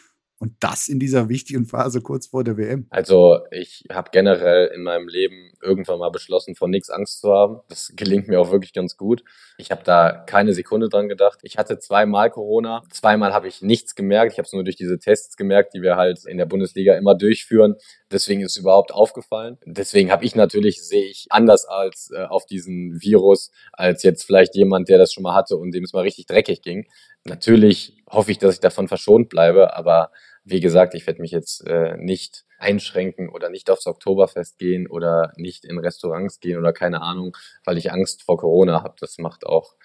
[0.44, 2.86] und das in dieser wichtigen Phase kurz vor der WM.
[2.90, 7.62] Also ich habe generell in meinem Leben irgendwann mal beschlossen, vor nichts Angst zu haben.
[7.70, 9.24] Das gelingt mir auch wirklich ganz gut.
[9.58, 11.40] Ich habe da keine Sekunde dran gedacht.
[11.44, 12.84] Ich hatte zweimal Corona.
[12.92, 14.34] Zweimal habe ich nichts gemerkt.
[14.34, 17.16] Ich habe es nur durch diese Tests gemerkt, die wir halt in der Bundesliga immer
[17.16, 17.76] durchführen.
[18.12, 19.58] Deswegen ist es überhaupt aufgefallen.
[19.66, 24.56] Deswegen habe ich natürlich, sehe ich anders als äh, auf diesen Virus, als jetzt vielleicht
[24.56, 26.86] jemand, der das schon mal hatte und dem es mal richtig dreckig ging.
[27.24, 30.12] Natürlich hoffe ich, dass ich davon verschont bleibe, aber
[30.44, 35.34] wie gesagt, ich werde mich jetzt äh, nicht einschränken oder nicht aufs Oktoberfest gehen oder
[35.36, 38.96] nicht in Restaurants gehen oder keine Ahnung, weil ich Angst vor Corona habe.
[39.00, 39.76] Das macht auch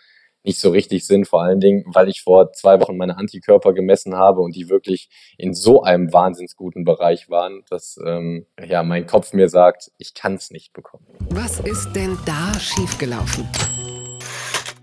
[0.45, 4.17] nicht so richtig Sinn, vor allen Dingen, weil ich vor zwei Wochen meine Antikörper gemessen
[4.17, 9.33] habe und die wirklich in so einem wahnsinnsguten Bereich waren, dass ähm, ja mein Kopf
[9.33, 11.07] mir sagt, ich kann es nicht bekommen.
[11.31, 13.47] Was ist denn da schiefgelaufen?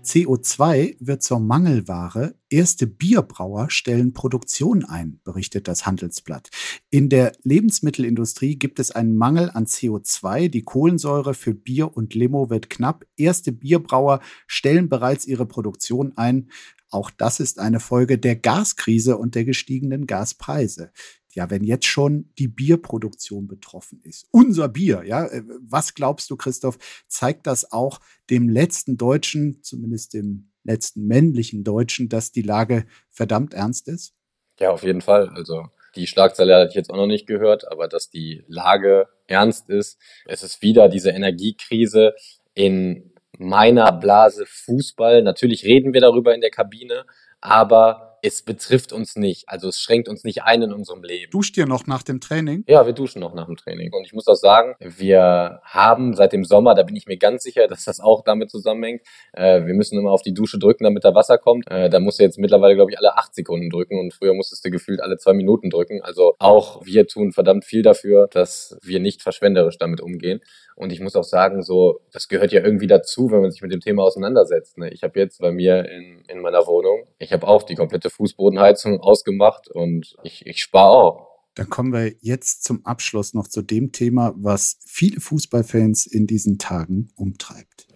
[0.06, 2.34] CO2 wird zur Mangelware.
[2.48, 6.48] Erste Bierbrauer stellen Produktion ein, berichtet das Handelsblatt.
[6.90, 10.48] In der Lebensmittelindustrie gibt es einen Mangel an CO2.
[10.48, 13.04] Die Kohlensäure für Bier und Limo wird knapp.
[13.16, 16.50] Erste Bierbrauer stellen bereits ihre Produktion ein.
[16.88, 20.92] Auch das ist eine Folge der Gaskrise und der gestiegenen Gaspreise
[21.36, 26.36] ja, wenn jetzt schon die Bierproduktion betroffen ist, unser Bier, ja, äh, was glaubst du,
[26.36, 32.86] Christoph, zeigt das auch dem letzten Deutschen, zumindest dem letzten männlichen Deutschen, dass die Lage
[33.10, 34.14] verdammt ernst ist?
[34.58, 35.28] Ja, auf jeden Fall.
[35.28, 39.68] Also die Schlagzeile hatte ich jetzt auch noch nicht gehört, aber dass die Lage ernst
[39.68, 39.98] ist.
[40.24, 42.14] Es ist wieder diese Energiekrise
[42.54, 45.22] in meiner Blase Fußball.
[45.22, 47.04] Natürlich reden wir darüber in der Kabine,
[47.42, 49.48] aber es betrifft uns nicht.
[49.48, 51.30] Also es schränkt uns nicht ein in unserem Leben.
[51.30, 52.64] Duscht ihr noch nach dem Training?
[52.66, 53.92] Ja, wir duschen noch nach dem Training.
[53.92, 57.44] Und ich muss auch sagen, wir haben seit dem Sommer, da bin ich mir ganz
[57.44, 61.04] sicher, dass das auch damit zusammenhängt, äh, wir müssen immer auf die Dusche drücken, damit
[61.04, 61.70] da Wasser kommt.
[61.70, 64.64] Äh, da musst du jetzt mittlerweile, glaube ich, alle acht Sekunden drücken und früher musstest
[64.64, 66.02] du gefühlt alle zwei Minuten drücken.
[66.02, 70.40] Also auch wir tun verdammt viel dafür, dass wir nicht verschwenderisch damit umgehen.
[70.76, 73.72] Und ich muss auch sagen, so, das gehört ja irgendwie dazu, wenn man sich mit
[73.72, 74.76] dem Thema auseinandersetzt.
[74.76, 74.90] Ne?
[74.90, 79.00] Ich habe jetzt bei mir in, in meiner Wohnung, ich habe auch die komplette Fußbodenheizung
[79.00, 81.26] ausgemacht und ich, ich spare auch.
[81.54, 86.58] Dann kommen wir jetzt zum Abschluss noch zu dem Thema, was viele Fußballfans in diesen
[86.58, 87.88] Tagen umtreibt.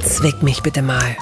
[0.00, 1.16] Zwick mich bitte mal.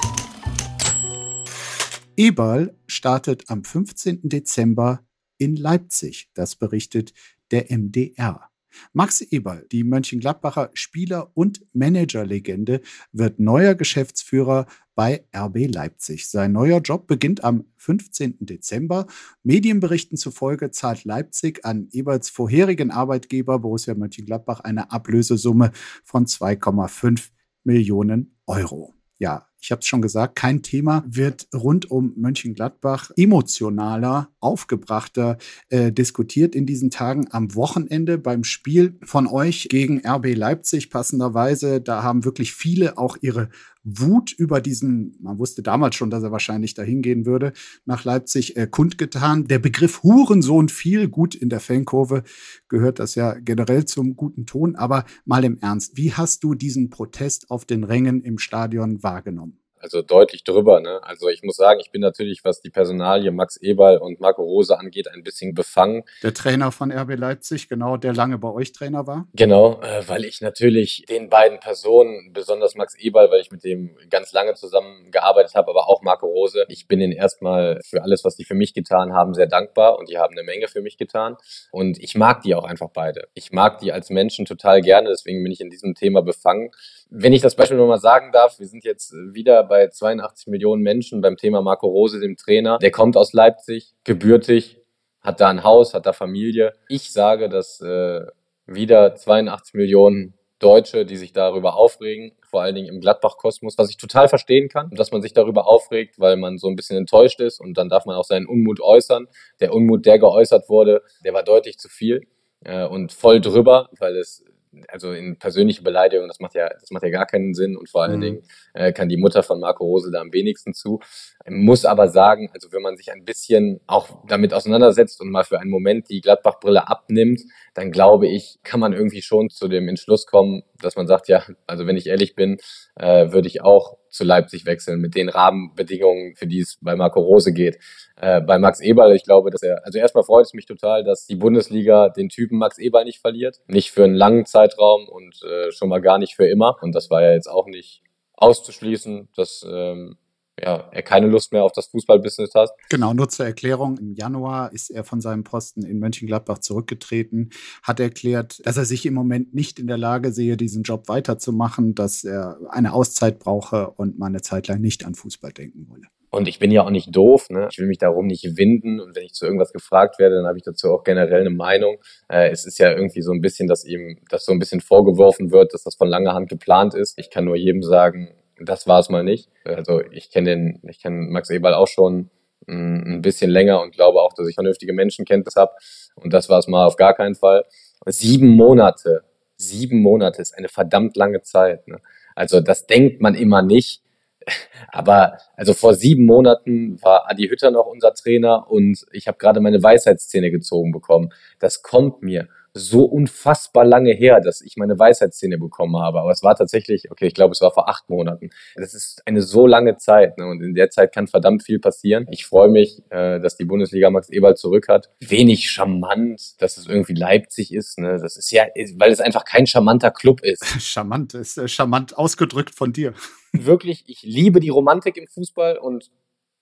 [2.17, 4.19] Eberl startet am 15.
[4.23, 5.05] Dezember
[5.37, 6.29] in Leipzig.
[6.33, 7.13] Das berichtet
[7.51, 8.49] der MDR.
[8.93, 16.29] Max Eberl, die Mönchengladbacher Spieler- und Managerlegende, wird neuer Geschäftsführer bei RB Leipzig.
[16.29, 18.37] Sein neuer Job beginnt am 15.
[18.45, 19.07] Dezember.
[19.43, 25.71] Medienberichten zufolge zahlt Leipzig an Eberls vorherigen Arbeitgeber Borussia Mönchengladbach eine Ablösesumme
[26.03, 27.29] von 2,5
[27.63, 28.93] Millionen Euro.
[29.17, 35.91] Ja, ich habe es schon gesagt, kein Thema wird rund um Mönchengladbach emotionaler, aufgebrachter äh,
[35.91, 41.81] diskutiert in diesen Tagen am Wochenende beim Spiel von euch gegen RB Leipzig passenderweise.
[41.81, 43.49] Da haben wirklich viele auch ihre
[43.85, 47.53] Wut über diesen, man wusste damals schon, dass er wahrscheinlich dahin gehen würde,
[47.85, 49.47] nach Leipzig äh, kundgetan.
[49.47, 52.23] Der Begriff Hurensohn viel gut in der Fankurve
[52.67, 54.75] gehört das ja generell zum guten Ton.
[54.75, 59.59] Aber mal im Ernst, wie hast du diesen Protest auf den Rängen im Stadion wahrgenommen?
[59.85, 60.79] Also deutlich drüber.
[60.79, 60.99] Ne?
[61.03, 64.77] Also ich muss sagen, ich bin natürlich, was die Personalie Max Eberl und Marco Rose
[64.77, 66.03] angeht, ein bisschen befangen.
[66.23, 69.27] Der Trainer von RB Leipzig, genau, der lange bei euch Trainer war.
[69.33, 73.95] Genau, äh, weil ich natürlich den beiden Personen, besonders Max Eberl, weil ich mit dem
[74.09, 78.35] ganz lange zusammengearbeitet habe, aber auch Marco Rose, ich bin ihnen erstmal für alles, was
[78.35, 81.37] die für mich getan haben, sehr dankbar und die haben eine Menge für mich getan.
[81.71, 83.27] Und ich mag die auch einfach beide.
[83.35, 86.71] Ich mag die als Menschen total gerne, deswegen bin ich in diesem Thema befangen.
[87.09, 91.21] Wenn ich das Beispiel nochmal sagen darf, wir sind jetzt wieder bei 82 Millionen Menschen
[91.21, 92.79] beim Thema Marco Rose, dem Trainer.
[92.79, 94.81] Der kommt aus Leipzig, gebürtig,
[95.21, 96.73] hat da ein Haus, hat da Familie.
[96.89, 98.25] Ich sage, dass äh,
[98.65, 103.97] wieder 82 Millionen Deutsche, die sich darüber aufregen, vor allen Dingen im Gladbach-Kosmos, was ich
[103.97, 107.59] total verstehen kann, dass man sich darüber aufregt, weil man so ein bisschen enttäuscht ist
[107.59, 109.27] und dann darf man auch seinen Unmut äußern.
[109.59, 112.21] Der Unmut, der geäußert wurde, der war deutlich zu viel
[112.63, 114.45] äh, und voll drüber, weil es
[114.87, 118.03] also in persönliche Beleidigung, das macht ja, das macht ja gar keinen Sinn und vor
[118.03, 118.21] allen mhm.
[118.21, 120.99] Dingen äh, kann die Mutter von Marco Rose da am wenigsten zu.
[121.47, 125.59] Muss aber sagen, also wenn man sich ein bisschen auch damit auseinandersetzt und mal für
[125.59, 127.41] einen Moment die Gladbach-Brille abnimmt,
[127.73, 131.43] dann glaube ich, kann man irgendwie schon zu dem Entschluss kommen, dass man sagt, ja,
[131.67, 132.57] also wenn ich ehrlich bin,
[132.95, 137.19] äh, würde ich auch zu Leipzig wechseln mit den Rahmenbedingungen, für die es bei Marco
[137.19, 137.77] Rose geht.
[138.15, 141.25] Äh, bei Max Eberl, ich glaube, dass er, also erstmal freut es mich total, dass
[141.25, 143.57] die Bundesliga den Typen Max Eberl nicht verliert.
[143.67, 146.77] Nicht für einen langen Zeitraum und äh, schon mal gar nicht für immer.
[146.81, 148.01] Und das war ja jetzt auch nicht
[148.33, 150.17] auszuschließen, dass ähm,
[150.65, 152.71] ja, er keine Lust mehr auf das Fußballbusiness hat.
[152.89, 153.97] Genau, nur zur Erklärung.
[153.99, 157.51] Im Januar ist er von seinem Posten in Mönchengladbach zurückgetreten,
[157.83, 161.93] hat erklärt, dass er sich im Moment nicht in der Lage sehe, diesen Job weiterzumachen,
[161.93, 166.07] dass er eine Auszeit brauche und mal eine Zeit lang nicht an Fußball denken wolle.
[166.31, 167.69] Und ich bin ja auch nicht doof, ne?
[167.71, 168.99] Ich will mich darum nicht winden.
[168.99, 171.97] Und wenn ich zu irgendwas gefragt werde, dann habe ich dazu auch generell eine Meinung.
[172.27, 175.51] Äh, es ist ja irgendwie so ein bisschen, dass ihm das so ein bisschen vorgeworfen
[175.51, 177.17] wird, dass das von langer Hand geplant ist.
[177.17, 179.49] Ich kann nur jedem sagen, das war es mal nicht.
[179.63, 182.29] Also ich kenne den, ich kenne Max Eberl auch schon
[182.67, 185.73] mm, ein bisschen länger und glaube auch, dass ich vernünftige Menschenkenntnis habe.
[186.15, 187.65] Und das war es mal auf gar keinen Fall.
[188.05, 189.23] Sieben Monate,
[189.57, 191.87] sieben Monate ist eine verdammt lange Zeit.
[191.87, 191.99] Ne?
[192.35, 194.01] Also das denkt man immer nicht.
[194.91, 199.59] Aber also vor sieben Monaten war Adi Hütter noch unser Trainer und ich habe gerade
[199.59, 201.29] meine Weisheitszähne gezogen bekommen.
[201.59, 206.19] Das kommt mir so unfassbar lange her, dass ich meine Weisheitsszene bekommen habe.
[206.19, 208.49] Aber es war tatsächlich, okay, ich glaube, es war vor acht Monaten.
[208.75, 210.45] Das ist eine so lange Zeit ne?
[210.45, 212.27] und in der Zeit kann verdammt viel passieren.
[212.31, 215.09] Ich freue mich, äh, dass die Bundesliga Max Eberl zurück hat.
[215.21, 217.97] Wenig charmant, dass es irgendwie Leipzig ist.
[217.97, 218.19] Ne?
[218.21, 218.65] Das ist ja,
[218.97, 220.65] weil es einfach kein charmanter Club ist.
[220.81, 223.13] charmant ist äh, charmant ausgedrückt von dir.
[223.53, 226.11] Wirklich, ich liebe die Romantik im Fußball und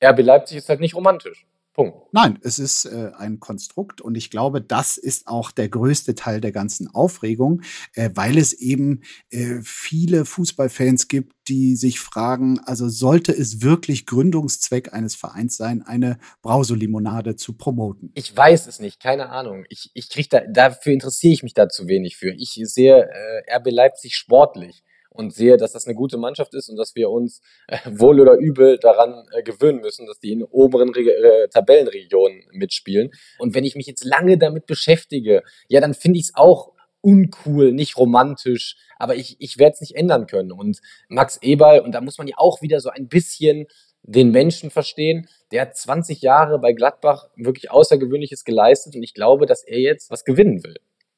[0.03, 1.47] RB Leipzig ist halt nicht romantisch.
[1.73, 1.97] Punkt.
[2.11, 6.39] Nein, es ist äh, ein Konstrukt und ich glaube, das ist auch der größte Teil
[6.39, 7.63] der ganzen Aufregung,
[7.95, 14.05] äh, weil es eben äh, viele Fußballfans gibt, die sich fragen, also sollte es wirklich
[14.05, 18.11] Gründungszweck eines Vereins sein, eine Brauselimonade zu promoten?
[18.13, 19.65] Ich weiß es nicht, keine Ahnung.
[19.69, 22.33] Ich, ich krieg da, dafür interessiere ich mich da zu wenig für.
[22.33, 26.77] Ich sehe äh, RB Leipzig sportlich und sehe, dass das eine gute Mannschaft ist und
[26.77, 30.89] dass wir uns äh, wohl oder übel daran äh, gewöhnen müssen, dass die in oberen
[30.89, 33.11] Re äh, Tabellenregionen mitspielen.
[33.39, 37.73] Und wenn ich mich jetzt lange damit beschäftige, ja, dann finde ich es auch uncool,
[37.73, 40.51] nicht romantisch, aber ich, ich werde es nicht ändern können.
[40.51, 43.67] Und Max Eberl, und da muss man ja auch wieder so ein bisschen
[44.03, 45.27] den Menschen verstehen.
[45.51, 50.11] Der hat 20 Jahre bei Gladbach wirklich Außergewöhnliches geleistet und ich glaube, dass er jetzt
[50.11, 50.75] was gewinnen will.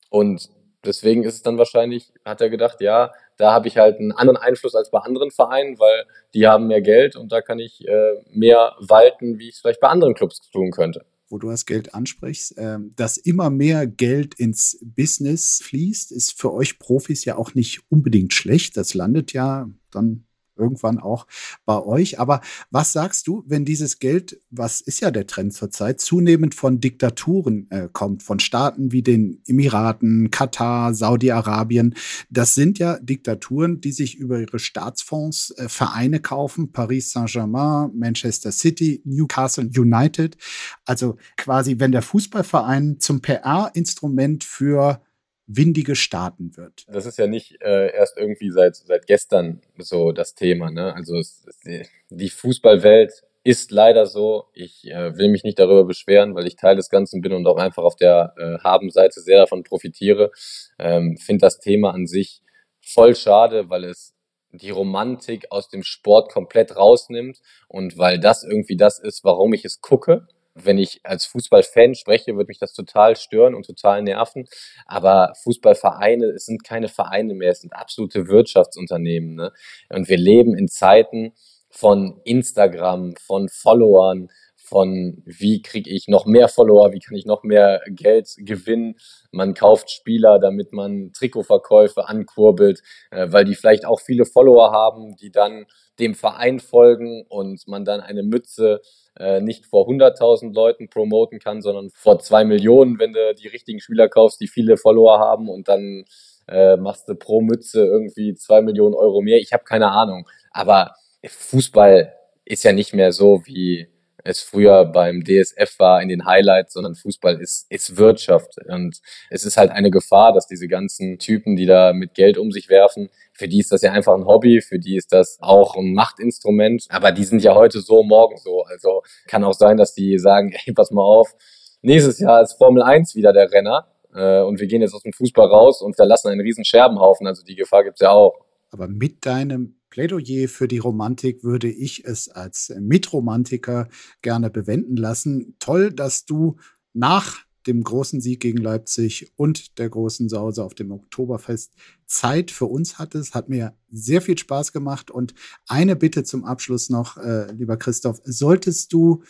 [0.09, 0.49] Und
[0.85, 4.37] deswegen ist es dann wahrscheinlich, hat er gedacht, ja, da habe ich halt einen anderen
[4.37, 8.13] Einfluss als bei anderen Vereinen, weil die haben mehr Geld und da kann ich äh,
[8.31, 11.93] mehr walten, wie ich es vielleicht bei anderen Clubs tun könnte wo du das Geld
[11.93, 17.55] ansprichst, äh, dass immer mehr Geld ins Business fließt, ist für euch Profis ja auch
[17.55, 18.77] nicht unbedingt schlecht.
[18.77, 20.25] Das landet ja dann
[20.57, 21.27] irgendwann auch
[21.65, 22.19] bei euch.
[22.19, 22.41] Aber
[22.71, 27.69] was sagst du, wenn dieses Geld, was ist ja der Trend zurzeit, zunehmend von Diktaturen
[27.71, 31.95] äh, kommt, von Staaten wie den Emiraten, Katar, Saudi-Arabien?
[32.29, 38.51] Das sind ja Diktaturen, die sich über ihre Staatsfonds äh, Vereine kaufen, Paris Saint-Germain, Manchester
[38.51, 40.37] City, Newcastle United.
[40.85, 45.01] Also quasi, wenn der Fußballverein zum PR-Instrument für
[45.47, 46.85] windige Staaten wird.
[46.87, 50.71] Das ist ja nicht äh, erst irgendwie seit, seit gestern so das Thema.
[50.71, 50.93] Ne?
[50.93, 53.11] Also es, es, die Fußballwelt
[53.43, 54.45] ist leider so.
[54.53, 57.57] Ich äh, will mich nicht darüber beschweren, weil ich Teil des Ganzen bin und auch
[57.57, 60.31] einfach auf der äh, Haben-Seite sehr davon profitiere.
[60.79, 62.41] Ähm, Finde das Thema an sich
[62.81, 64.15] voll schade, weil es
[64.51, 69.65] die Romantik aus dem Sport komplett rausnimmt und weil das irgendwie das ist, warum ich
[69.65, 74.47] es gucke wenn ich als Fußballfan spreche, wird mich das total stören und total nerven.
[74.85, 79.35] Aber Fußballvereine, es sind keine Vereine mehr, es sind absolute Wirtschaftsunternehmen.
[79.35, 79.51] Ne?
[79.89, 81.33] Und wir leben in Zeiten
[81.69, 84.29] von Instagram, von Followern,
[84.65, 88.95] von wie kriege ich noch mehr Follower, wie kann ich noch mehr Geld gewinnen.
[89.31, 95.15] Man kauft Spieler, damit man Trikotverkäufe ankurbelt, äh, weil die vielleicht auch viele Follower haben,
[95.17, 95.65] die dann
[95.99, 98.81] dem Verein folgen und man dann eine Mütze
[99.17, 103.79] äh, nicht vor 100.000 Leuten promoten kann, sondern vor zwei Millionen, wenn du die richtigen
[103.79, 106.03] Spieler kaufst, die viele Follower haben und dann
[106.47, 109.37] äh, machst du pro Mütze irgendwie zwei Millionen Euro mehr.
[109.37, 110.27] Ich habe keine Ahnung.
[110.51, 112.13] Aber Fußball
[112.45, 113.87] ist ja nicht mehr so wie
[114.25, 118.55] es früher beim DSF war in den Highlights, sondern Fußball ist, ist Wirtschaft.
[118.67, 118.99] Und
[119.29, 122.67] es ist halt eine Gefahr, dass diese ganzen Typen, die da mit Geld um sich
[122.67, 125.93] werfen, für die ist das ja einfach ein Hobby, für die ist das auch ein
[125.93, 126.87] Machtinstrument.
[126.89, 128.63] Aber die sind ja heute so, morgen so.
[128.63, 131.35] Also kann auch sein, dass die sagen, ey, pass mal auf,
[131.83, 133.87] nächstes Jahr ist Formel 1 wieder der Renner.
[134.15, 137.27] Äh, und wir gehen jetzt aus dem Fußball raus und verlassen einen riesen Scherbenhaufen.
[137.27, 138.33] Also die Gefahr gibt's ja auch.
[138.71, 143.87] Aber mit deinem Plädoyer für die Romantik würde ich es als Mitromantiker
[144.21, 145.55] gerne bewenden lassen.
[145.59, 146.57] Toll, dass du
[146.91, 151.75] nach dem großen Sieg gegen Leipzig und der großen Sause auf dem Oktoberfest
[152.07, 153.35] Zeit für uns hattest.
[153.35, 155.11] Hat mir sehr viel Spaß gemacht.
[155.11, 155.33] Und
[155.65, 159.23] eine Bitte zum Abschluss noch, äh, lieber Christoph, solltest du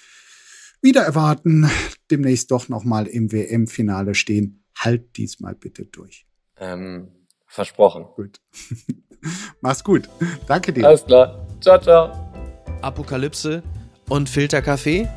[0.81, 1.69] wieder erwarten,
[2.09, 6.25] demnächst doch noch mal im WM-Finale stehen, halt diesmal bitte durch.
[6.57, 7.09] Ähm,
[7.55, 8.05] versprochen.
[8.15, 8.39] Gut.
[9.61, 10.07] Mach's gut.
[10.47, 10.85] Danke dir.
[10.87, 11.47] Alles klar.
[11.61, 12.11] Ciao, ciao.
[12.81, 13.63] Apokalypse
[14.09, 15.07] und Filterkaffee?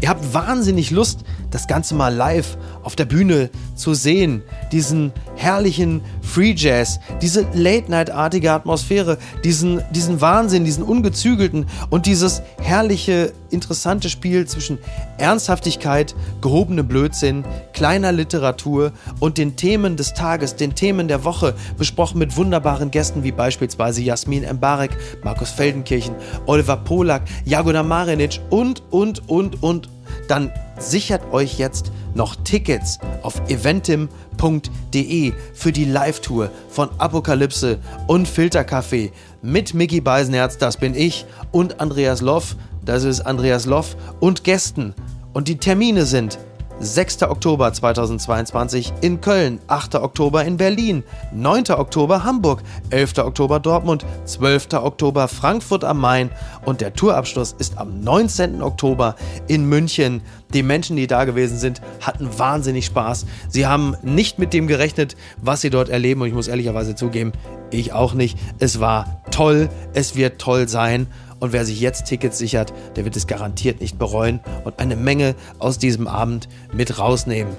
[0.00, 1.20] Ihr habt wahnsinnig Lust,
[1.50, 4.42] das Ganze mal live auf der Bühne zu sehen.
[4.70, 13.32] Diesen herrlichen Free Jazz, diese Late-Night-artige Atmosphäre, diesen, diesen Wahnsinn, diesen ungezügelten und dieses herrliche,
[13.50, 14.78] interessante Spiel zwischen
[15.18, 22.18] Ernsthaftigkeit, gehobenem Blödsinn, kleiner Literatur und den Themen des Tages, den Themen der Woche, besprochen
[22.18, 24.90] mit wunderbaren Gästen wie beispielsweise Jasmin Mbarek,
[25.22, 26.14] Markus Feldenkirchen,
[26.46, 29.85] Oliver Polak, Jagoda Marinic und, und, und, und
[30.28, 39.12] dann sichert euch jetzt noch Tickets auf eventim.de für die Live-Tour von Apokalypse und Filterkaffee
[39.42, 44.94] mit Mickey Beisenherz, das bin ich, und Andreas Loff, das ist Andreas Loff, und Gästen.
[45.32, 46.38] Und die Termine sind
[46.78, 47.22] 6.
[47.22, 49.94] Oktober 2022 in Köln, 8.
[49.96, 51.70] Oktober in Berlin, 9.
[51.70, 53.18] Oktober Hamburg, 11.
[53.18, 54.74] Oktober Dortmund, 12.
[54.74, 56.30] Oktober Frankfurt am Main
[56.64, 58.62] und der Tourabschluss ist am 19.
[58.62, 59.16] Oktober
[59.48, 60.20] in München.
[60.52, 63.26] Die Menschen, die da gewesen sind, hatten wahnsinnig Spaß.
[63.48, 67.32] Sie haben nicht mit dem gerechnet, was sie dort erleben und ich muss ehrlicherweise zugeben,
[67.70, 68.38] ich auch nicht.
[68.58, 71.08] Es war toll, es wird toll sein
[71.40, 75.34] und wer sich jetzt Tickets sichert, der wird es garantiert nicht bereuen und eine Menge
[75.58, 77.54] aus diesem Abend mit rausnehmen.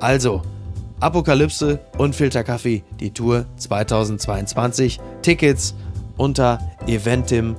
[0.00, 0.42] Also,
[1.00, 5.00] Apokalypse und Filterkaffee, die Tour 2022.
[5.22, 5.74] Tickets
[6.16, 7.56] unter eventim.de.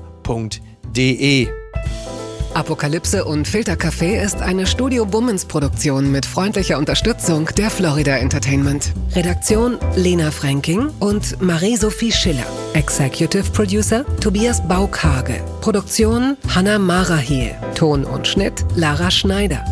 [2.54, 8.94] Apokalypse und Filtercafé ist eine Studio Bummens Produktion mit freundlicher Unterstützung der Florida Entertainment.
[9.16, 12.46] Redaktion Lena Fränking und Marie-Sophie Schiller.
[12.74, 15.42] Executive Producer Tobias Baukage.
[15.62, 17.56] Produktion Hanna Marahiel.
[17.76, 19.64] Ton und Schnitt Lara Schneider.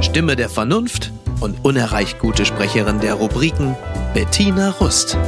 [0.00, 3.74] Stimme der Vernunft und unerreicht gute Sprecherin der Rubriken
[4.14, 5.18] Bettina Rust.